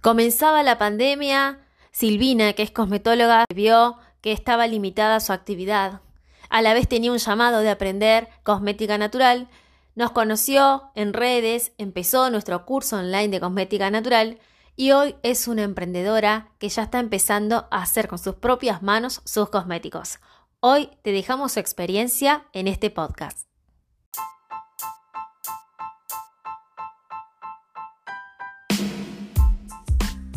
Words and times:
Comenzaba 0.00 0.62
la 0.62 0.78
pandemia, 0.78 1.58
Silvina, 1.92 2.54
que 2.54 2.62
es 2.62 2.70
cosmetóloga, 2.70 3.44
vio 3.54 3.98
que 4.22 4.32
estaba 4.32 4.66
limitada 4.66 5.20
su 5.20 5.32
actividad. 5.32 6.00
A 6.48 6.62
la 6.62 6.72
vez 6.72 6.88
tenía 6.88 7.12
un 7.12 7.18
llamado 7.18 7.60
de 7.60 7.68
aprender 7.68 8.28
cosmética 8.42 8.96
natural. 8.96 9.48
Nos 9.94 10.12
conoció 10.12 10.90
en 10.94 11.12
redes, 11.12 11.72
empezó 11.76 12.30
nuestro 12.30 12.64
curso 12.64 12.96
online 12.96 13.28
de 13.28 13.40
cosmética 13.40 13.90
natural 13.90 14.38
y 14.74 14.92
hoy 14.92 15.16
es 15.22 15.46
una 15.48 15.64
emprendedora 15.64 16.48
que 16.58 16.70
ya 16.70 16.84
está 16.84 16.98
empezando 16.98 17.68
a 17.70 17.82
hacer 17.82 18.08
con 18.08 18.18
sus 18.18 18.36
propias 18.36 18.82
manos 18.82 19.20
sus 19.26 19.50
cosméticos. 19.50 20.18
Hoy 20.60 20.88
te 21.02 21.12
dejamos 21.12 21.52
su 21.52 21.60
experiencia 21.60 22.46
en 22.54 22.68
este 22.68 22.88
podcast. 22.88 23.49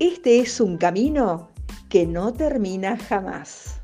este 0.00 0.38
es 0.38 0.60
un 0.60 0.78
camino 0.78 1.48
que 1.88 2.06
no 2.06 2.32
termina 2.32 2.96
jamás. 2.96 3.82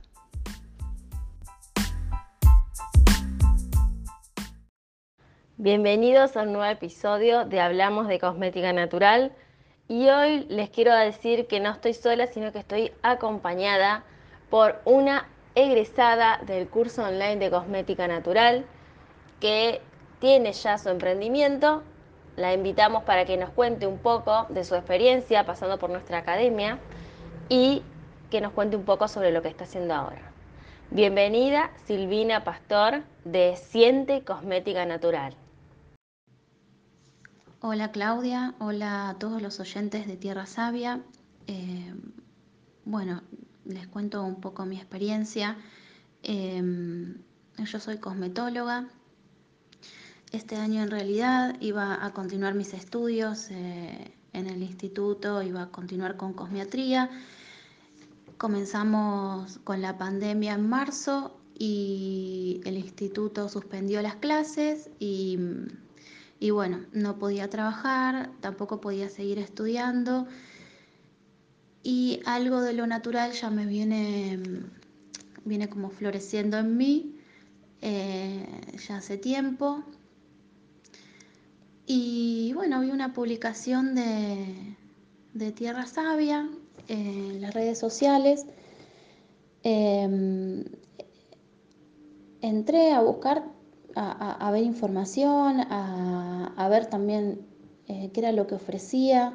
Bienvenidos 5.57 6.37
a 6.37 6.43
un 6.43 6.53
nuevo 6.53 6.71
episodio 6.71 7.45
de 7.47 7.61
Hablamos 7.61 8.07
de 8.07 8.21
Cosmética 8.21 8.73
Natural 8.73 9.33
y 9.89 10.09
hoy 10.09 10.47
les 10.49 10.71
quiero 10.71 10.95
decir 10.95 11.49
que 11.49 11.59
no 11.59 11.71
estoy 11.71 11.95
sola, 11.95 12.29
sino 12.29 12.53
que 12.53 12.61
estoy 12.61 12.93
acompañada 13.03 14.05
por 14.51 14.81
una 14.85 15.27
egresada 15.57 16.41
del 16.47 16.69
curso 16.69 17.03
online 17.03 17.39
de 17.39 17.51
Cosmética 17.51 18.07
Natural 18.07 18.65
que 19.41 19.81
tiene 20.21 20.53
ya 20.53 20.79
su 20.79 20.91
emprendimiento 20.91 21.83
la 22.37 22.53
invitamos 22.53 23.05
para 23.05 23.25
que 23.25 23.37
nos 23.37 23.51
cuente 23.51 23.87
un 23.87 23.99
poco 23.99 24.47
de 24.49 24.65
su 24.65 24.75
experiencia 24.75 25.47
pasando 25.47 25.79
por 25.79 25.91
nuestra 25.91 26.19
academia 26.19 26.79
y 27.49 27.83
que 28.31 28.41
nos 28.41 28.53
cuente 28.53 28.77
un 28.77 28.85
poco 28.85 29.09
sobre 29.09 29.31
lo 29.31 29.43
que 29.43 29.49
está 29.49 29.65
haciendo 29.65 29.95
ahora. 29.95 30.33
Bienvenida 30.91 31.71
Silvina 31.87 32.45
Pastor 32.45 33.03
de 33.25 33.57
Siente 33.57 34.25
Cosmética 34.25 34.85
Natural. 34.85 35.35
Hola 37.61 37.93
Claudia, 37.93 38.55
hola 38.59 39.11
a 39.11 39.19
todos 39.19 39.41
los 39.41 39.61
oyentes 39.61 40.07
de 40.07 40.17
Tierra 40.17 40.47
Sabia. 40.47 41.01
Eh, 41.47 41.95
bueno, 42.85 43.23
les 43.65 43.87
cuento 43.87 44.23
un 44.23 44.41
poco 44.41 44.67
mi 44.67 44.77
experiencia. 44.77 45.57
Eh, 46.23 46.63
yo 47.57 47.81
soy 47.81 47.99
cosmetóloga, 47.99 48.89
este 50.35 50.57
año 50.57 50.83
en 50.83 50.91
realidad 50.91 51.57
iba 51.61 52.05
a 52.05 52.13
continuar 52.13 52.55
mis 52.55 52.75
estudios 52.75 53.51
eh, 53.51 54.13
en 54.33 54.49
el 54.49 54.63
instituto, 54.63 55.43
iba 55.43 55.63
a 55.63 55.71
continuar 55.71 56.17
con 56.17 56.33
cosmiatría. 56.33 57.09
Comenzamos 58.37 59.59
con 59.63 59.81
la 59.81 59.97
pandemia 59.97 60.55
en 60.55 60.69
marzo 60.69 61.39
y 61.57 62.61
el 62.65 62.77
instituto 62.77 63.49
suspendió 63.49 64.03
las 64.03 64.17
clases 64.17 64.91
y, 64.99 65.39
bueno, 66.51 66.81
no 66.93 67.17
podía 67.17 67.49
trabajar, 67.49 68.33
tampoco 68.41 68.81
podía 68.81 69.09
seguir 69.09 69.39
estudiando 69.39 70.27
y 71.85 72.21
algo 72.27 72.61
de 72.61 72.73
lo 72.73 72.89
natural 72.89 73.33
ya 73.33 73.51
me 73.51 73.67
viene, 73.67 74.41
viene 75.45 75.69
como 75.69 75.91
floreciendo 75.91 76.59
en 76.59 76.77
mí 76.77 77.21
eh, 77.83 78.47
ya 78.89 78.97
hace 78.97 79.17
tiempo. 79.17 79.85
Y 81.87 82.53
bueno, 82.55 82.81
vi 82.81 82.91
una 82.91 83.13
publicación 83.13 83.95
de, 83.95 85.53
Tierra 85.53 85.87
Sabia 85.87 86.49
en 86.89 87.43
las 87.43 87.53
redes 87.53 87.79
sociales. 87.79 88.47
Em, 89.63 90.65
entré 92.41 92.93
a 92.93 93.01
buscar, 93.01 93.45
a, 93.97 94.51
ver 94.51 94.65
información, 94.65 95.61
a, 95.61 96.69
ver 96.71 96.87
también 96.87 97.47
eh, 97.89 98.11
qué 98.15 98.21
era 98.21 98.33
lo 98.33 98.47
que 98.47 98.55
ofrecía. 98.55 99.35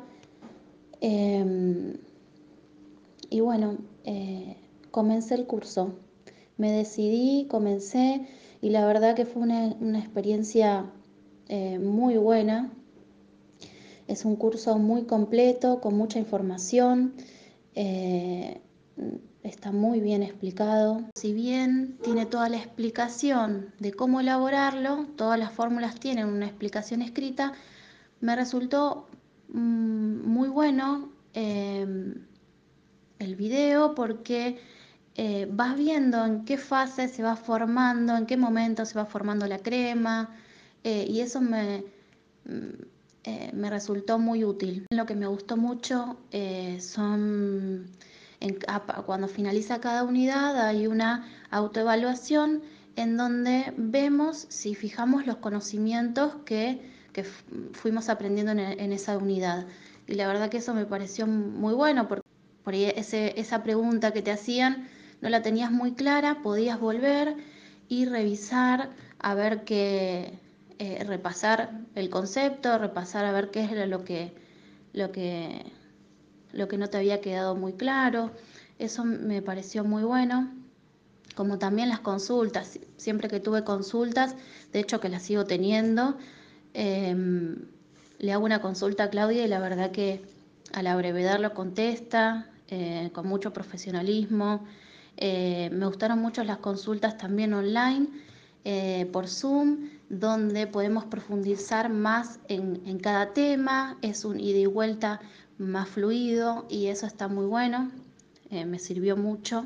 Em, 1.01 1.97
y 3.29 3.41
bueno, 3.41 3.77
eh, 4.05 4.57
comencé 4.89 5.35
el 5.35 5.45
curso. 5.45 5.93
Me 6.57 6.71
decidí, 6.71 7.47
comencé 7.47 8.27
y 8.61 8.71
la 8.71 8.85
verdad 8.85 9.15
que 9.15 9.25
fue 9.25 9.43
una, 9.43 9.75
una 9.79 9.99
experiencia 9.99 10.91
eh, 11.49 11.79
muy 11.79 12.17
buena. 12.17 12.71
Es 14.07 14.23
un 14.23 14.35
curso 14.35 14.77
muy 14.77 15.05
completo, 15.05 15.81
con 15.81 15.95
mucha 15.95 16.19
información. 16.19 17.13
Eh, 17.73 18.61
está 19.43 19.71
muy 19.71 19.99
bien 19.99 20.21
explicado. 20.21 21.01
Si 21.15 21.33
bien 21.33 21.97
tiene 22.03 22.27
toda 22.27 22.49
la 22.49 22.57
explicación 22.57 23.73
de 23.79 23.93
cómo 23.93 24.19
elaborarlo, 24.19 25.07
todas 25.15 25.39
las 25.39 25.51
fórmulas 25.51 25.99
tienen 25.99 26.27
una 26.27 26.45
explicación 26.45 27.01
escrita, 27.01 27.53
me 28.21 28.35
resultó 28.35 29.07
mm, 29.49 30.27
muy 30.27 30.49
bueno 30.49 31.11
em, 31.33 32.25
el 33.17 33.35
video 33.35 33.95
porque 33.95 34.59
eh, 35.15 35.47
vas 35.51 35.75
viendo 35.75 36.25
en 36.25 36.45
qué 36.45 36.57
fase 36.57 37.07
se 37.07 37.23
va 37.23 37.35
formando, 37.35 38.15
en 38.15 38.25
qué 38.27 38.37
momento 38.37 38.85
se 38.85 38.95
va 38.95 39.05
formando 39.05 39.47
la 39.47 39.59
crema, 39.59 40.29
eh, 40.83 41.05
y 41.07 41.21
eso 41.21 41.41
me, 41.41 41.83
mm, 42.45 42.83
eh, 43.25 43.51
me 43.53 43.69
resultó 43.69 44.17
muy 44.17 44.43
útil. 44.43 44.85
Lo 44.91 45.05
que 45.05 45.15
me 45.15 45.27
gustó 45.27 45.57
mucho 45.57 46.17
eh, 46.31 46.79
son, 46.81 47.87
cuando 49.05 49.27
finaliza 49.27 49.81
cada 49.81 50.03
unidad 50.03 50.59
hay 50.67 50.87
una 50.87 51.27
autoevaluación 51.51 52.61
en 52.95 53.17
donde 53.17 53.73
vemos 53.77 54.45
si 54.49 54.75
fijamos 54.75 55.27
los 55.27 55.37
conocimientos 55.37 56.35
que, 56.45 56.97
fuimos 57.73 58.07
aprendiendo 58.07 58.53
en, 58.53 58.93
esa 58.93 59.17
unidad. 59.17 59.67
Y 60.07 60.13
la 60.13 60.25
verdad 60.25 60.49
que 60.49 60.57
eso 60.57 60.73
me 60.73 60.85
pareció 60.85 61.27
muy 61.27 61.73
bueno, 61.73 62.07
porque 62.07 62.23
por 62.63 62.73
esa 62.73 63.61
pregunta 63.63 64.13
que 64.13 64.21
te 64.21 64.31
hacían 64.31 64.87
no 65.21 65.27
la 65.27 65.41
tenías 65.41 65.69
muy 65.69 65.93
clara, 65.93 66.41
podías 66.41 66.79
volver 66.79 67.35
y 67.89 68.05
revisar 68.05 68.91
a 69.19 69.35
ver 69.35 69.65
qué, 69.65 70.39
eh, 70.81 71.03
repasar 71.03 71.71
el 71.93 72.09
concepto, 72.09 72.77
repasar 72.77 73.25
a 73.25 73.33
ver 73.33 73.51
qué 73.51 73.65
es 73.65 73.89
lo 73.89 74.05
que, 74.05 74.31
lo 74.93 75.11
que, 75.11 75.65
lo 76.53 76.69
que 76.69 76.77
no 76.77 76.87
te 76.87 76.95
había 76.95 77.19
quedado 77.19 77.53
muy 77.53 77.73
claro. 77.73 78.31
Eso 78.77 79.03
me 79.03 79.41
pareció 79.41 79.83
muy 79.83 80.03
bueno. 80.03 80.49
Como 81.35 81.59
también 81.59 81.89
las 81.89 81.99
consultas, 81.99 82.79
siempre 82.95 83.27
que 83.27 83.41
tuve 83.41 83.65
consultas, 83.65 84.37
de 84.71 84.79
hecho 84.79 85.01
que 85.01 85.09
las 85.09 85.23
sigo 85.23 85.43
teniendo, 85.43 86.17
em, 86.73 87.57
le 88.17 88.31
hago 88.31 88.45
una 88.45 88.61
consulta 88.61 89.05
a 89.05 89.09
Claudia 89.09 89.43
y 89.43 89.49
la 89.49 89.59
verdad 89.59 89.91
que 89.91 90.21
a 90.71 90.81
la 90.81 90.95
brevedad 90.95 91.39
lo 91.41 91.53
contesta, 91.53 92.49
eh, 92.69 93.09
con 93.13 93.27
mucho 93.27 93.51
profesionalismo. 93.51 94.65
Eh, 95.17 95.69
me 95.73 95.85
gustaron 95.87 96.19
mucho 96.19 96.41
las 96.45 96.59
consultas 96.59 97.17
también 97.17 97.53
online 97.53 98.07
eh, 98.65 99.07
por 99.13 99.27
Zoom, 99.27 99.89
donde 100.09 100.67
podemos 100.67 101.05
profundizar 101.05 101.89
más 101.89 102.39
en, 102.49 102.99
cada 102.99 103.33
tema, 103.33 103.97
es 104.01 104.25
un 104.25 104.39
ida 104.39 104.59
y 104.59 104.65
vuelta 104.65 105.21
más 105.57 105.87
fluido 105.87 106.65
y 106.69 106.87
eso 106.87 107.05
está 107.05 107.27
muy 107.27 107.45
bueno, 107.45 107.89
eh, 108.49 108.65
me 108.65 108.79
sirvió 108.79 109.15
mucho. 109.15 109.65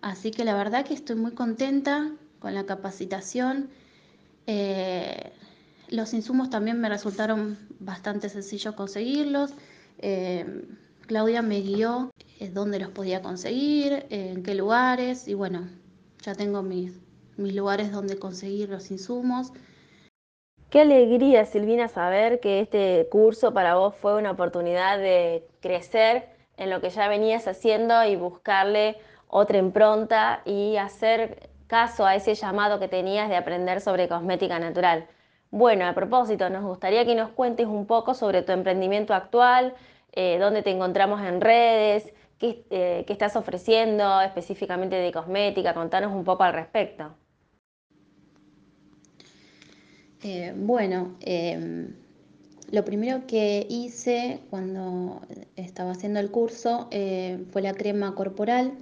Así 0.00 0.30
que 0.30 0.44
la 0.44 0.54
verdad 0.54 0.84
que 0.84 0.94
estoy 0.94 1.16
muy 1.16 1.32
contenta 1.32 2.12
con 2.38 2.54
la 2.54 2.66
capacitación. 2.66 3.70
Eh, 4.46 5.32
los 5.88 6.14
insumos 6.14 6.50
también 6.50 6.80
me 6.80 6.88
resultaron 6.88 7.58
bastante 7.80 8.28
sencillos 8.28 8.74
conseguirlos. 8.74 9.54
Claudia 11.06 11.42
me 11.42 11.60
guió 11.60 12.10
dónde 12.52 12.80
los 12.80 12.90
podía 12.90 13.22
conseguir, 13.22 14.06
en 14.10 14.42
qué 14.42 14.54
lugares 14.54 15.28
y 15.28 15.34
bueno, 15.34 15.68
ya 16.22 16.34
tengo 16.34 16.62
mis 16.62 16.92
mis 17.36 17.54
lugares 17.54 17.92
donde 17.92 18.18
conseguir 18.18 18.68
los 18.68 18.90
insumos. 18.90 19.52
Qué 20.70 20.80
alegría, 20.80 21.44
Silvina, 21.44 21.88
saber 21.88 22.40
que 22.40 22.60
este 22.60 23.06
curso 23.10 23.52
para 23.52 23.74
vos 23.74 23.94
fue 23.94 24.16
una 24.16 24.30
oportunidad 24.30 24.98
de 24.98 25.46
crecer 25.60 26.30
en 26.56 26.70
lo 26.70 26.80
que 26.80 26.90
ya 26.90 27.08
venías 27.08 27.46
haciendo 27.46 28.04
y 28.04 28.16
buscarle 28.16 28.96
otra 29.28 29.58
impronta 29.58 30.42
y 30.44 30.76
hacer 30.76 31.50
caso 31.66 32.06
a 32.06 32.14
ese 32.14 32.34
llamado 32.34 32.78
que 32.78 32.88
tenías 32.88 33.28
de 33.28 33.36
aprender 33.36 33.80
sobre 33.80 34.08
cosmética 34.08 34.58
natural. 34.58 35.06
Bueno, 35.50 35.86
a 35.86 35.94
propósito, 35.94 36.48
nos 36.48 36.64
gustaría 36.64 37.04
que 37.04 37.14
nos 37.14 37.30
cuentes 37.30 37.66
un 37.66 37.86
poco 37.86 38.14
sobre 38.14 38.42
tu 38.42 38.52
emprendimiento 38.52 39.12
actual, 39.14 39.74
eh, 40.12 40.38
dónde 40.38 40.62
te 40.62 40.70
encontramos 40.70 41.20
en 41.22 41.40
redes, 41.42 42.12
qué, 42.38 42.64
eh, 42.70 43.04
qué 43.06 43.12
estás 43.12 43.36
ofreciendo 43.36 44.20
específicamente 44.22 44.96
de 44.96 45.12
cosmética, 45.12 45.74
contanos 45.74 46.12
un 46.12 46.24
poco 46.24 46.44
al 46.44 46.54
respecto. 46.54 47.14
Eh, 50.24 50.54
bueno, 50.56 51.16
em, 51.20 51.94
lo 52.70 52.84
primero 52.84 53.26
que 53.26 53.66
hice 53.68 54.38
cuando 54.50 55.20
estaba 55.56 55.92
haciendo 55.92 56.20
el 56.20 56.30
curso 56.30 56.88
eh, 56.92 57.44
fue 57.50 57.62
la 57.62 57.74
crema 57.74 58.14
corporal. 58.14 58.72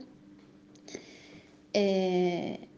Eh, 1.72 2.69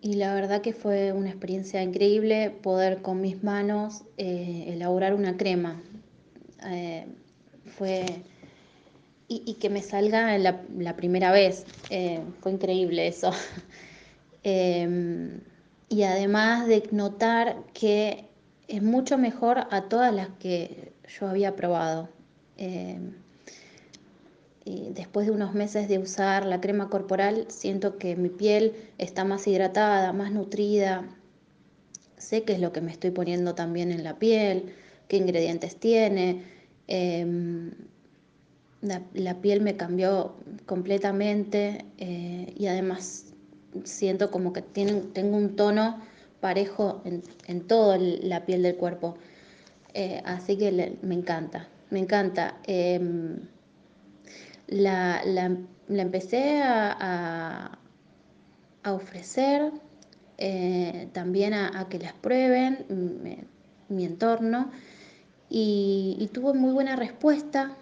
y 0.00 0.14
la 0.14 0.34
verdad 0.34 0.60
que 0.60 0.72
fue 0.72 1.12
una 1.12 1.30
experiencia 1.30 1.82
increíble 1.82 2.50
poder 2.50 3.02
con 3.02 3.20
mis 3.20 3.42
manos 3.42 4.04
elaborar 4.16 5.14
una 5.14 5.36
crema. 5.36 5.82
fue 7.64 8.04
y, 9.28 9.54
que 9.54 9.68
me 9.70 9.82
salga 9.82 10.38
la, 10.38 10.62
la 10.78 10.96
primera 10.96 11.32
vez. 11.32 11.66
fue 12.40 12.52
increíble 12.52 13.08
eso. 13.08 13.32
Y 15.88 16.02
además 16.02 16.66
de 16.66 16.88
notar 16.90 17.64
que 17.72 18.28
es 18.68 18.82
mucho 18.82 19.18
mejor 19.18 19.66
a 19.70 19.88
todas 19.88 20.12
las 20.12 20.28
que 20.40 20.92
yo 21.08 21.28
había 21.28 21.54
probado. 21.54 22.08
Eh, 22.56 22.98
y 24.64 24.90
después 24.90 25.26
de 25.26 25.32
unos 25.32 25.54
meses 25.54 25.88
de 25.88 25.98
usar 25.98 26.44
la 26.44 26.60
crema 26.60 26.90
corporal, 26.90 27.46
siento 27.48 27.98
que 27.98 28.16
mi 28.16 28.30
piel 28.30 28.74
está 28.98 29.24
más 29.24 29.46
hidratada, 29.46 30.12
más 30.12 30.32
nutrida. 30.32 31.04
Sé 32.16 32.42
qué 32.42 32.54
es 32.54 32.60
lo 32.60 32.72
que 32.72 32.80
me 32.80 32.90
estoy 32.90 33.12
poniendo 33.12 33.54
también 33.54 33.92
en 33.92 34.02
la 34.02 34.18
piel, 34.18 34.74
qué 35.06 35.18
ingredientes 35.18 35.76
tiene. 35.76 36.42
Em, 36.88 37.70
la, 38.80 39.40
piel 39.40 39.60
me 39.60 39.76
cambió 39.76 40.34
completamente 40.66 41.84
eh, 41.98 42.52
y 42.56 42.66
además 42.66 43.34
siento 43.84 44.30
como 44.30 44.52
que 44.52 44.62
tengo 44.62 45.36
un 45.36 45.56
tono 45.56 46.00
parejo 46.40 47.02
en, 47.04 47.22
en 47.46 47.66
toda 47.66 47.98
la 47.98 48.44
piel 48.46 48.62
del 48.62 48.76
cuerpo. 48.76 49.16
Eh, 49.94 50.22
así 50.24 50.58
que 50.58 50.98
me 51.02 51.14
encanta, 51.14 51.68
me 51.90 51.98
encanta. 52.00 52.56
Em, 52.64 53.40
la, 54.68 55.22
empecé 55.88 56.60
a, 56.62 57.78
a, 58.82 58.92
ofrecer 58.92 59.72
eh, 60.38 61.08
también 61.12 61.54
a, 61.54 61.88
que 61.88 61.98
las 61.98 62.12
prueben 62.12 62.84
mi, 63.88 64.04
entorno 64.04 64.70
y 65.48 66.28
tuvo 66.32 66.52
muy 66.54 66.72
buena 66.72 66.96
respuesta. 66.96 67.76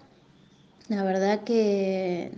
La 0.87 1.03
verdad 1.03 1.43
que 1.43 2.31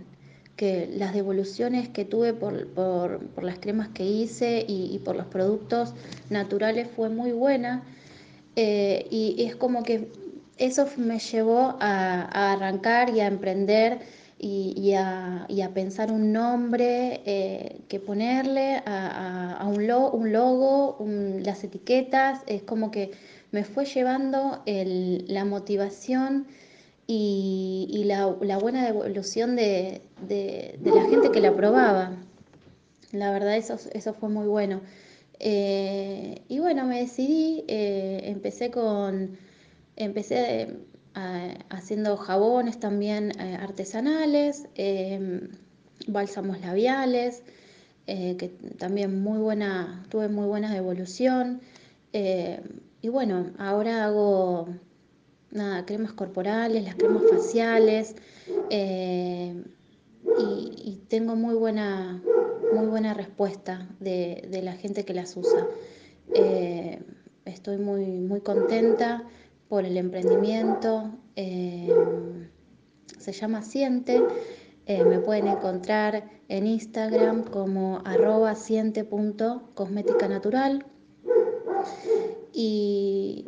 que 0.58 0.88
las 0.92 1.14
devoluciones 1.14 1.88
que 1.88 2.04
tuve 2.04 2.34
por, 2.34 3.44
las 3.44 3.58
cremas 3.60 3.90
que 3.90 4.04
hice 4.04 4.64
y, 4.66 4.98
por 5.04 5.14
los 5.14 5.26
productos 5.26 5.94
naturales 6.30 6.88
fue 6.96 7.08
muy 7.10 7.30
buena. 7.30 7.84
Eh, 8.56 9.06
y 9.08 9.44
es 9.44 9.54
como 9.54 9.84
que 9.84 10.10
eso 10.56 10.88
me 10.96 11.20
llevó 11.20 11.76
a, 11.78 12.52
arrancar 12.54 13.14
y 13.14 13.20
a 13.20 13.28
emprender 13.28 14.00
y, 14.36 14.94
a, 14.94 15.46
pensar 15.74 16.10
un 16.10 16.32
nombre 16.32 17.22
eh, 17.24 17.82
que 17.86 18.00
ponerle 18.00 18.82
a, 18.84 19.64
un, 19.64 19.88
un, 19.88 20.32
logo, 20.32 20.98
las 21.38 21.62
etiquetas. 21.62 22.40
Es 22.48 22.62
como 22.64 22.90
que 22.90 23.12
me 23.52 23.62
fue 23.62 23.84
llevando 23.84 24.60
la 24.66 25.44
motivación 25.44 26.48
y, 27.10 28.04
la, 28.04 28.26
buena 28.26 28.84
devolución 28.84 29.56
de, 29.56 30.02
la 30.28 31.02
gente 31.08 31.30
que 31.32 31.40
la 31.40 31.56
probaba. 31.56 32.12
La 33.12 33.32
verdad, 33.32 33.56
eso, 33.56 33.78
eso 33.92 34.12
fue 34.12 34.28
muy 34.28 34.46
bueno. 34.46 34.82
Eh, 35.40 36.42
y 36.48 36.58
bueno, 36.58 36.84
me 36.84 37.00
decidí, 37.00 37.64
eh, 37.66 38.20
empecé 38.24 38.70
con, 38.70 39.38
empecé 39.96 40.62
eh, 41.16 41.58
haciendo 41.70 42.16
jabones 42.18 42.78
también 42.78 43.32
artesanales, 43.40 44.66
em, 44.74 45.48
bálsamos 46.08 46.60
labiales, 46.60 47.42
que 48.06 48.50
también 48.78 49.20
muy 49.22 49.38
buena, 49.38 50.04
tuve 50.10 50.28
muy 50.28 50.46
buena 50.46 50.72
devolución. 50.72 51.60
y 53.00 53.08
bueno, 53.08 53.52
ahora 53.58 54.04
hago 54.06 54.68
nada, 55.50 55.84
cremas 55.86 56.12
corporales, 56.12 56.84
las 56.84 56.94
cremas 56.94 57.22
faciales, 57.30 58.14
eh, 58.70 59.62
y, 60.38 61.00
tengo 61.08 61.36
muy 61.36 61.54
buena, 61.54 62.22
muy 62.74 62.86
buena 62.86 63.14
respuesta 63.14 63.88
de, 63.98 64.60
la 64.62 64.72
gente 64.74 65.04
que 65.04 65.14
las 65.14 65.36
usa. 65.36 65.66
Eh, 66.34 67.00
estoy 67.46 67.78
muy, 67.78 68.04
muy 68.04 68.42
contenta 68.42 69.24
por 69.68 69.86
el 69.86 69.96
emprendimiento. 69.96 71.10
Eh, 71.34 71.88
se 73.18 73.32
llama 73.32 73.62
Siente. 73.62 74.22
me 74.86 75.18
pueden 75.20 75.48
encontrar 75.48 76.28
en 76.48 76.66
Instagram 76.66 77.44
como 77.44 78.02
arroba 78.04 78.54
siente.cosmética 78.54 80.28
natural. 80.28 80.84
Y, 82.60 83.44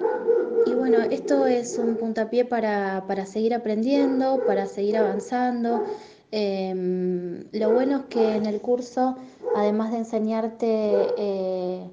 bueno, 0.76 0.98
esto 1.10 1.44
es 1.44 1.78
un 1.78 1.96
puntapié 1.96 2.44
para, 2.44 3.26
seguir 3.26 3.54
aprendiendo, 3.54 4.38
para 4.46 4.66
seguir 4.66 4.98
avanzando. 4.98 5.82
Em, 6.30 7.42
lo 7.50 7.72
bueno 7.72 7.96
es 7.96 8.04
que 8.04 8.36
en 8.36 8.46
el 8.46 8.60
curso, 8.60 9.16
además 9.56 9.90
de 9.90 9.98
enseñarte 9.98 11.08
eh, 11.18 11.90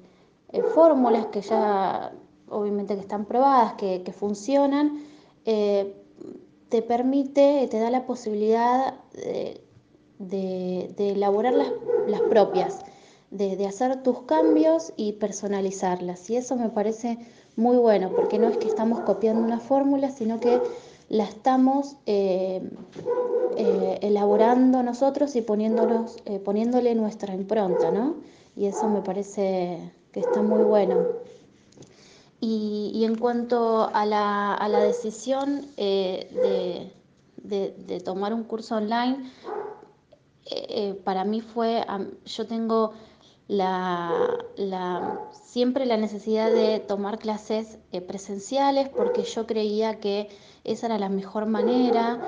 eh, 0.52 0.62
fórmulas 0.76 1.26
que 1.26 1.40
ya 1.40 2.12
obviamente 2.50 2.94
que 2.94 3.00
están 3.00 3.24
probadas, 3.24 3.72
que, 3.72 4.12
funcionan, 4.16 5.02
eh, 5.44 5.96
te 6.68 6.82
permite, 6.82 7.66
te 7.68 7.80
da 7.80 7.90
la 7.90 8.06
posibilidad 8.06 8.94
de, 10.20 10.94
elaborar 10.98 11.54
las 11.54 12.20
propias 12.30 12.84
de, 13.30 13.66
hacer 13.66 14.02
tus 14.02 14.22
cambios 14.22 14.92
y 14.96 15.12
personalizarlas. 15.14 16.28
Y 16.30 16.36
eso 16.36 16.56
me 16.56 16.68
parece 16.70 17.18
muy 17.56 17.76
bueno, 17.76 18.10
porque 18.14 18.38
no 18.38 18.48
es 18.48 18.56
que 18.58 18.68
estamos 18.68 19.00
copiando 19.00 19.42
una 19.42 19.60
fórmula, 19.60 20.10
sino 20.10 20.40
que 20.40 20.60
la 21.08 21.24
estamos 21.24 21.96
eh, 22.06 22.62
eh, 23.56 23.98
elaborando 24.02 24.82
nosotros 24.82 25.34
y 25.36 25.42
poniéndonos, 25.42 26.16
eh, 26.26 26.38
poniéndole 26.38 26.94
nuestra 26.94 27.34
impronta, 27.34 27.90
¿no? 27.90 28.16
Y 28.56 28.66
eso 28.66 28.88
me 28.88 29.02
parece 29.02 29.92
que 30.12 30.20
está 30.20 30.42
muy 30.42 30.62
bueno. 30.62 31.06
Y, 32.40 33.04
en 33.04 33.16
cuanto 33.16 33.90
a 33.92 34.06
la, 34.06 34.54
a 34.54 34.68
la 34.68 34.78
decisión 34.78 35.66
de, 35.76 36.92
de, 37.36 38.00
tomar 38.04 38.32
un 38.32 38.44
curso 38.44 38.76
online, 38.76 39.28
para 41.02 41.24
mí 41.24 41.40
fue, 41.40 41.84
yo 42.24 42.46
tengo 42.46 42.92
la, 43.48 45.20
siempre 45.32 45.86
la 45.86 45.96
necesidad 45.96 46.52
de 46.52 46.80
tomar 46.80 47.18
clases 47.18 47.78
eh, 47.92 48.02
presenciales 48.02 48.90
porque 48.90 49.22
yo 49.22 49.46
creía 49.46 49.98
que 50.00 50.28
esa 50.64 50.86
era 50.86 50.98
la 50.98 51.08
mejor 51.08 51.46
manera 51.46 52.20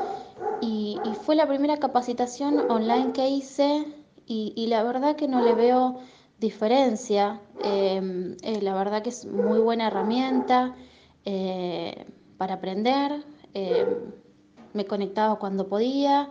y, 0.62 0.98
fue 1.22 1.36
la 1.36 1.46
primera 1.46 1.78
capacitación 1.78 2.70
online 2.70 3.12
que 3.12 3.28
hice 3.28 3.86
y, 4.26 4.66
la 4.68 4.82
verdad 4.82 5.16
que 5.16 5.26
no 5.26 5.42
le 5.42 5.54
veo 5.54 5.98
diferencia. 6.38 7.40
Em, 7.62 8.36
eh, 8.42 8.60
la 8.62 8.74
verdad 8.74 9.02
que 9.02 9.08
es 9.08 9.26
muy 9.26 9.58
buena 9.58 9.88
herramienta 9.88 10.76
eh, 11.24 12.06
para 12.38 12.54
aprender. 12.54 13.24
Em, 13.54 14.12
me 14.72 14.84
conectaba 14.86 15.38
cuando 15.38 15.68
podía. 15.68 16.30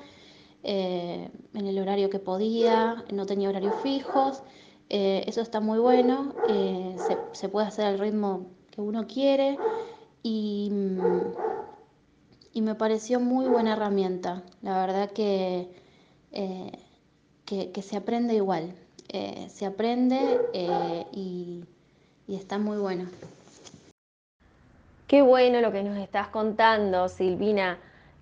en 0.64 1.32
el 1.54 1.80
horario 1.80 2.10
que 2.10 2.20
podía, 2.20 3.06
no 3.14 3.26
tenía 3.26 3.50
horarios 3.50 3.76
fijos 3.82 4.44
eh, 4.90 5.24
eso 5.28 5.42
está 5.42 5.60
muy 5.60 5.78
bueno, 5.78 6.34
eh, 6.50 6.96
se, 7.34 7.50
puede 7.50 7.68
hacer 7.68 7.86
al 7.86 8.00
ritmo 8.00 8.48
que 8.72 8.82
uno 8.82 9.06
quiere 9.06 9.58
y, 10.24 10.70
mm, 10.72 11.34
y, 12.54 12.62
me 12.62 12.74
pareció 12.74 13.20
muy 13.20 13.46
buena 13.48 13.74
herramienta. 13.74 14.44
La 14.64 14.86
verdad 14.86 15.12
que, 15.12 15.70
eh, 16.32 16.72
que, 17.46 17.82
se 17.82 17.98
aprende 17.98 18.34
igual, 18.34 18.74
se 19.48 19.66
aprende 19.66 20.20
y, 21.12 21.64
y 22.28 22.36
está 22.36 22.58
muy 22.58 22.78
bueno. 22.78 23.10
Qué 25.08 25.22
bueno 25.24 25.62
lo 25.62 25.72
que 25.72 25.84
nos 25.84 25.98
estás 25.98 26.28
contando, 26.28 27.10
Silvina. 27.10 27.80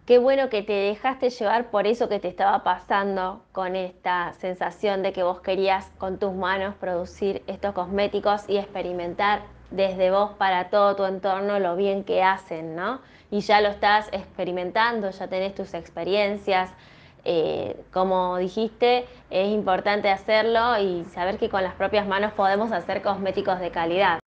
Qué 0.08 0.20
bueno 0.20 0.48
que 0.48 0.64
te 0.64 0.72
dejaste 0.72 1.30
llevar 1.30 1.70
por 1.70 1.86
eso 1.86 2.08
que 2.08 2.22
te 2.22 2.30
estaba 2.30 2.64
pasando 2.64 3.44
con 3.52 3.76
esta 3.76 4.32
sensación 4.40 5.04
de 5.04 5.12
que 5.12 5.22
vos 5.22 5.42
querías 5.42 5.92
con 5.98 6.18
tus 6.18 6.34
manos 6.34 6.76
producir 6.76 7.44
estos 7.46 7.74
cosméticos 7.74 8.44
y 8.48 8.56
experimentar 8.56 9.42
desde 9.70 10.10
vos 10.10 10.32
para 10.38 10.70
todo 10.70 10.96
tu 10.96 11.04
entorno 11.04 11.60
lo 11.60 11.76
bien 11.76 12.06
que 12.06 12.24
hacen, 12.24 12.74
¿no? 12.74 13.02
Y 13.32 13.42
ya 13.42 13.60
lo 13.60 13.68
estás 13.68 14.08
experimentando, 14.14 15.10
ya 15.10 15.28
tenés 15.28 15.54
tus 15.54 15.74
experiencias. 15.74 16.72
Eh, 17.26 17.76
como 17.92 18.38
dijiste, 18.38 19.04
es 19.30 19.50
importante 19.50 20.10
hacerlo 20.10 20.80
y 20.80 21.04
saber 21.04 21.38
que 21.38 21.50
con 21.50 21.64
las 21.64 21.74
propias 21.74 22.08
manos 22.08 22.32
podemos 22.32 22.72
hacer 22.72 23.02
cosméticos 23.02 23.60
de 23.60 23.72
calidad. 23.72 24.20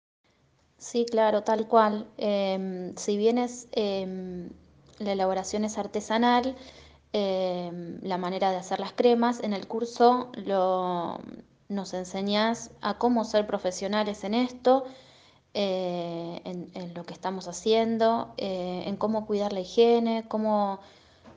Sí, 0.77 1.07
claro, 1.11 1.43
tal 1.43 1.67
cual. 1.69 2.07
Em, 2.19 2.95
si 2.97 3.17
bien 3.17 3.39
es, 3.39 3.67
em, 3.73 4.51
la 5.01 5.13
elaboración 5.13 5.65
es 5.65 5.79
artesanal, 5.79 6.57
em, 7.13 7.99
la 8.03 8.19
manera 8.19 8.51
de 8.51 8.59
hacer 8.59 8.81
las 8.81 8.93
cremas, 8.93 9.41
en 9.43 9.53
el 9.53 9.67
curso 9.67 10.31
nos 11.69 11.95
enseñas 11.95 12.71
a 12.81 12.99
cómo 12.99 13.25
ser 13.25 13.47
profesionales 13.47 14.25
en 14.25 14.35
esto, 14.35 14.85
eh, 15.55 16.41
en, 16.45 16.95
lo 16.95 17.05
que 17.05 17.15
estamos 17.15 17.49
haciendo, 17.49 18.35
eh, 18.37 18.85
en 18.87 18.97
cómo 18.97 19.27
cuidar 19.27 19.53
la 19.53 19.61
higiene, 19.61 20.27
cómo, 20.29 20.81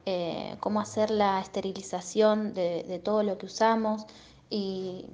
eh, 0.06 0.56
cómo 0.60 0.82
hacer 0.82 1.10
la 1.10 1.40
esterilización 1.40 2.54
de, 2.54 3.00
todo 3.04 3.24
lo 3.24 3.38
que 3.38 3.46
usamos 3.48 4.06
y, 4.50 5.08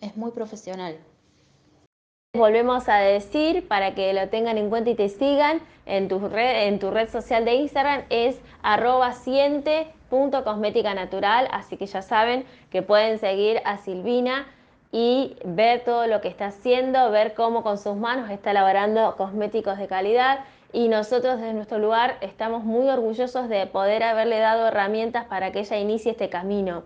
es 0.00 0.16
muy 0.16 0.30
profesional. 0.32 0.98
Volvemos 2.36 2.88
a 2.88 2.96
decir 2.96 3.68
para 3.68 3.94
que 3.94 4.12
lo 4.12 4.28
tengan 4.28 4.58
en 4.58 4.68
cuenta 4.68 4.90
y 4.90 4.96
te 4.96 5.08
sigan 5.08 5.60
en 5.86 6.08
tu 6.08 6.18
red, 6.18 6.66
en 6.66 6.80
tu 6.80 6.90
red 6.90 7.08
social 7.08 7.44
de 7.44 7.54
Instagram 7.54 8.02
es 8.10 8.40
arroba 8.60 9.14
natural, 10.94 11.48
así 11.52 11.76
que 11.76 11.86
ya 11.86 12.02
saben 12.02 12.44
que 12.70 12.82
pueden 12.82 13.20
seguir 13.20 13.62
a 13.64 13.78
Silvina 13.78 14.48
y 14.90 15.36
ver 15.44 15.84
todo 15.84 16.08
lo 16.08 16.20
que 16.20 16.26
está 16.26 16.46
haciendo, 16.46 17.12
ver 17.12 17.34
cómo 17.34 17.62
con 17.62 17.78
sus 17.78 17.94
manos 17.94 18.28
está 18.28 18.50
elaborando 18.50 19.14
cosméticos 19.14 19.78
de 19.78 19.86
calidad 19.86 20.40
y 20.72 20.88
nosotros 20.88 21.36
desde 21.36 21.54
nuestro 21.54 21.78
lugar 21.78 22.16
estamos 22.20 22.64
muy 22.64 22.88
orgullosos 22.88 23.48
de 23.48 23.64
poder 23.68 24.02
haberle 24.02 24.40
dado 24.40 24.66
herramientas 24.66 25.26
para 25.26 25.52
que 25.52 25.60
ella 25.60 25.78
inicie 25.78 26.10
este 26.10 26.30
camino. 26.30 26.82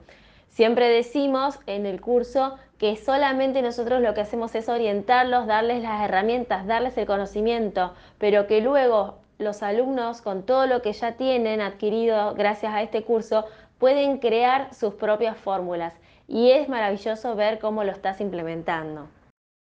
Siempre 0.58 0.88
decimos 0.88 1.60
en 1.66 1.86
el 1.86 2.00
curso 2.00 2.58
que 2.78 2.96
solamente 2.96 3.62
nosotros 3.62 4.02
lo 4.02 4.12
que 4.12 4.22
hacemos 4.22 4.56
es 4.56 4.68
orientarlos, 4.68 5.46
darles 5.46 5.84
las 5.84 6.02
herramientas, 6.02 6.66
darles 6.66 6.98
el 6.98 7.06
conocimiento, 7.06 7.94
pero 8.18 8.48
que 8.48 8.60
luego 8.60 9.20
los 9.38 9.62
alumnos 9.62 10.20
con 10.20 10.42
todo 10.42 10.66
lo 10.66 10.82
que 10.82 10.92
ya 10.94 11.12
tienen 11.12 11.60
adquirido 11.60 12.34
gracias 12.34 12.74
a 12.74 12.82
este 12.82 13.04
curso 13.04 13.44
pueden 13.78 14.18
crear 14.18 14.74
sus 14.74 14.94
propias 14.94 15.36
fórmulas 15.36 15.94
y 16.26 16.50
es 16.50 16.68
maravilloso 16.68 17.36
ver 17.36 17.60
cómo 17.60 17.84
lo 17.84 17.92
estás 17.92 18.20
implementando. 18.20 19.06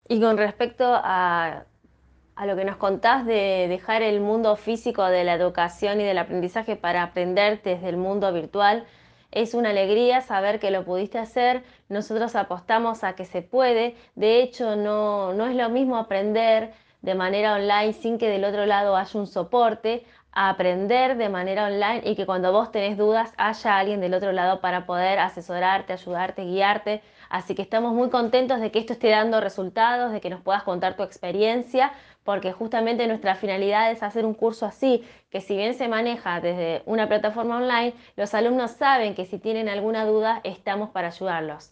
Y 0.08 0.20
con 0.20 0.36
respecto 0.36 0.86
a, 0.88 1.66
lo 2.44 2.56
que 2.56 2.66
nos 2.66 2.78
contás 2.78 3.28
de 3.28 3.68
dejar 3.70 4.02
el 4.02 4.20
mundo 4.20 4.56
físico 4.56 5.06
de 5.06 5.26
la 5.26 5.36
educación 5.36 6.02
y 6.02 6.06
del 6.06 6.18
aprendizaje 6.18 6.76
para 6.76 7.04
aprender 7.04 7.62
desde 7.62 7.88
el 7.88 7.98
mundo 7.98 8.34
virtual, 8.34 8.88
es 9.32 9.54
una 9.54 9.70
alegría 9.70 10.22
saber 10.22 10.60
que 10.60 10.72
lo 10.72 10.84
pudiste 10.84 11.18
hacer. 11.18 11.64
Nosotros 11.90 12.36
apostamos 12.36 13.04
a 13.04 13.14
que 13.14 13.26
se 13.26 13.42
puede. 13.42 13.96
De 14.16 14.42
hecho, 14.42 14.76
no, 14.76 15.34
no 15.34 15.48
es 15.48 15.56
lo 15.56 15.70
mismo 15.70 15.98
aprender 15.98 16.74
de 17.02 17.16
manera 17.16 17.56
online 17.56 17.94
sin 17.94 18.18
que 18.18 18.30
del 18.30 18.44
otro 18.44 18.66
lado 18.66 18.96
haya 18.96 19.20
un 19.20 19.28
soporte, 19.28 20.06
a 20.34 20.50
aprender 20.50 21.18
de 21.18 21.30
manera 21.30 21.66
online 21.66 22.02
y 22.06 22.16
que 22.16 22.26
cuando 22.26 22.52
vos 22.52 22.72
tenés 22.72 22.98
dudas 22.98 23.34
haya 23.38 23.78
alguien 23.78 24.00
del 24.00 24.14
otro 24.14 24.32
lado 24.32 24.62
para 24.62 24.86
poder 24.86 25.20
asesorarte, 25.20 25.94
ayudarte, 25.94 26.46
guiarte. 26.46 27.02
Así 27.30 27.56
que 27.56 27.62
estamos 27.62 27.94
muy 27.94 28.10
contentos 28.10 28.60
de 28.60 28.72
que 28.72 28.80
esto 28.80 28.94
esté 28.94 29.10
dando 29.10 29.42
resultados, 29.42 30.12
de 30.12 30.22
que 30.22 30.30
nos 30.30 30.42
puedas 30.42 30.64
contar 30.64 30.96
tu 30.96 31.04
experiencia, 31.04 31.92
porque 32.24 32.52
justamente 32.52 33.08
nuestra 33.08 33.36
finalidad 33.36 33.92
es 33.92 34.04
hacer 34.04 34.26
un 34.26 34.34
curso 34.34 34.66
así, 34.66 35.04
que 35.30 35.42
si 35.42 35.56
bien 35.56 35.74
se 35.74 35.88
maneja 35.88 36.40
desde 36.40 36.84
una 36.86 37.08
plataforma 37.08 37.58
online, 37.58 37.94
los 38.16 38.34
alumnos 38.34 38.72
saben 38.72 39.16
que 39.16 39.26
si 39.26 39.40
tienen 39.40 39.70
alguna 39.70 40.06
duda 40.06 40.42
estamos 40.44 40.90
para 40.92 41.08
ayudarlos. 41.08 41.72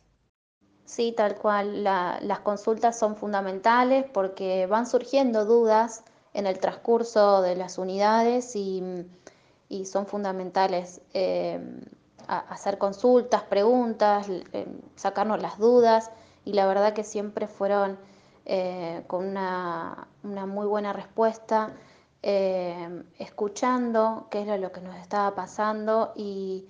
Sí, 0.86 1.14
tal 1.16 1.36
cual. 1.36 1.84
las 1.84 2.40
consultas 2.40 2.98
son 2.98 3.16
fundamentales 3.16 4.06
porque 4.12 4.66
van 4.66 4.88
surgiendo 4.88 5.46
dudas 5.46 6.04
en 6.34 6.48
el 6.48 6.60
transcurso 6.60 7.44
de 7.44 7.56
las 7.56 7.78
unidades 7.78 8.56
y, 8.56 9.06
son 9.86 10.08
fundamentales 10.08 11.00
eh, 11.14 11.60
hacer 12.28 12.80
consultas, 12.80 13.44
preguntas, 13.44 14.28
eh, 14.30 14.66
sacarnos 14.96 15.42
las 15.44 15.60
dudas 15.60 16.12
y 16.44 16.54
la 16.54 16.66
verdad 16.66 16.94
que 16.94 17.04
siempre 17.04 17.46
fueron 17.46 18.00
eh, 18.46 19.04
con 19.06 19.28
una, 19.28 20.08
muy 20.24 20.68
buena 20.68 20.94
respuesta, 20.94 21.74
escuchando 22.22 24.28
qué 24.30 24.42
era 24.42 24.58
lo 24.58 24.72
que 24.72 24.82
nos 24.82 24.96
estaba 24.98 25.34
pasando 25.36 26.14
y, 26.16 26.66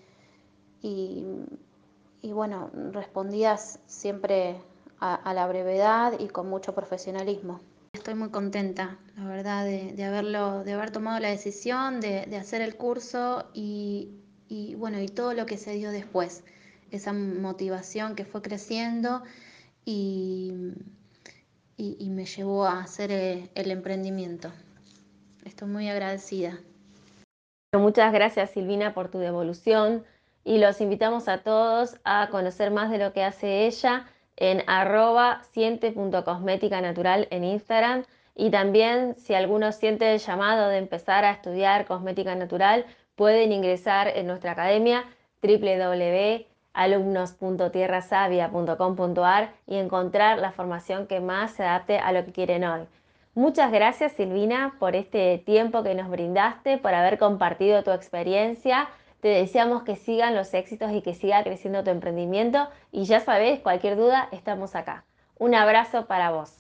y, 0.82 2.32
bueno, 2.32 2.70
respondidas 2.91 3.79
siempre 3.88 4.58
a 5.00 5.34
la 5.34 5.48
brevedad 5.48 6.20
y 6.20 6.27
con 6.27 6.50
mucho 6.50 6.75
profesionalismo. 6.75 7.60
Estoy 7.94 8.13
muy 8.13 8.29
contenta, 8.29 9.00
la 9.18 9.25
verdad, 9.25 9.65
de, 9.65 10.03
haberlo, 10.03 10.63
de 10.63 10.74
haber 10.74 10.91
tomado 10.91 11.20
la 11.20 11.29
decisión 11.29 12.00
de, 12.00 12.38
hacer 12.38 12.62
el 12.62 12.75
curso 12.75 13.50
y, 13.51 14.12
bueno, 14.77 15.01
y 15.01 15.08
todo 15.08 15.34
lo 15.34 15.48
que 15.48 15.58
se 15.58 15.74
dio 15.74 15.89
después, 15.89 16.44
esa 16.91 17.13
motivación 17.13 18.15
que 18.15 18.25
fue 18.25 18.44
creciendo 18.44 19.24
y, 19.86 20.53
y 21.80 22.10
me 22.10 22.26
llevó 22.26 22.66
a 22.66 22.82
hacer 22.82 23.12
eh, 23.12 23.50
el 23.56 23.72
emprendimiento. 23.72 24.52
Estoy 25.46 25.70
muy 25.70 25.90
agradecida. 25.90 26.60
Muchas 27.74 28.12
gracias 28.12 28.52
Silvina 28.52 28.94
por 28.94 29.10
tu 29.10 29.20
devolución 29.20 30.04
y 30.44 30.58
los 30.58 30.82
invitamos 30.82 31.28
a 31.28 31.44
todos 31.44 31.98
a 32.04 32.30
conocer 32.32 32.72
más 32.72 32.90
de 32.90 32.98
lo 32.98 33.14
que 33.14 33.24
hace 33.24 33.68
ella 33.68 34.08
en 34.38 34.64
arroba 34.68 35.44
natural 36.82 37.28
en 37.30 37.44
Instagram. 37.44 38.04
Y 38.36 38.52
también 38.52 39.16
si 39.18 39.34
alguno 39.34 39.72
siente 39.72 40.14
el 40.14 40.20
llamado 40.20 40.70
de 40.70 40.78
empezar 40.78 41.26
a 41.26 41.32
estudiar 41.32 41.86
cosmética 41.86 42.36
natural, 42.36 42.86
pueden 43.16 43.52
ingresar 43.52 44.08
en 44.08 44.28
nuestra 44.28 44.54
academia 44.54 45.06
www.alumnos.tierrasavia.com.ar 46.88 49.54
y 49.68 49.76
encontrar 49.76 50.40
la 50.40 50.52
formación 50.52 51.06
que 51.08 51.20
más 51.20 51.52
se 51.52 51.64
adapte 51.64 52.00
a 52.00 52.12
lo 52.12 52.26
que 52.26 52.32
quieren 52.32 52.64
hoy. 52.64 52.88
Muchas 53.36 53.72
gracias 53.72 54.14
Silvina 54.14 54.76
por 54.80 54.96
este 54.96 55.38
tiempo 55.46 55.84
que 55.84 55.94
nos 55.96 56.10
brindaste, 56.10 56.78
por 56.78 56.94
haber 56.94 57.18
compartido 57.18 57.84
tu 57.84 57.92
experiencia 57.92 58.90
te 59.22 59.28
deseamos 59.28 59.84
que 59.84 59.98
sigan 59.98 60.36
los 60.36 60.54
éxitos 60.54 60.92
y 60.92 61.02
que 61.02 61.14
siga 61.14 61.44
creciendo 61.44 61.84
tu 61.84 61.90
emprendimiento. 61.90 62.70
Y 62.92 63.04
ya 63.04 63.20
sabes, 63.20 63.60
cualquier 63.60 63.98
duda, 63.98 64.30
estamos 64.32 64.76
acá. 64.76 65.06
Un 65.38 65.56
abrazo 65.56 66.06
para 66.06 66.32
vos. 66.32 66.56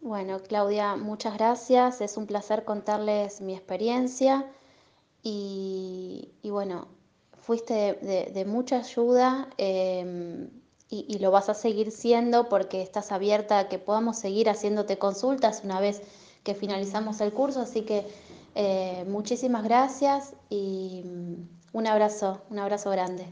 Bueno, 0.00 0.40
Claudia, 0.40 0.96
muchas 0.96 1.38
gracias. 1.38 2.00
Es 2.00 2.16
un 2.16 2.26
placer 2.26 2.64
contarles 2.64 3.40
mi 3.40 3.54
experiencia. 3.54 4.44
Y, 5.22 6.30
bueno, 6.44 6.86
fuiste 7.46 7.94
de, 8.34 8.44
mucha 8.44 8.78
ayuda 8.78 9.48
em, 9.56 10.50
y, 10.90 11.18
lo 11.20 11.30
vas 11.30 11.48
a 11.48 11.54
seguir 11.54 11.92
siendo 11.92 12.48
porque 12.48 12.82
estás 12.82 13.12
abierta 13.12 13.60
a 13.60 13.68
que 13.68 13.78
podamos 13.78 14.18
seguir 14.18 14.48
haciéndote 14.50 14.98
consultas 14.98 15.62
una 15.62 15.78
vez 15.78 16.02
que 16.42 16.54
finalizamos 16.54 17.20
el 17.20 17.32
curso. 17.32 17.60
Así 17.60 17.82
que 17.82 18.04
eh, 18.56 19.04
muchísimas 19.06 19.62
gracias 19.62 20.34
y 20.50 21.02
mm, 21.04 21.34
un 21.72 21.86
abrazo, 21.86 22.42
un 22.50 22.58
abrazo 22.58 22.90
grande. 22.90 23.26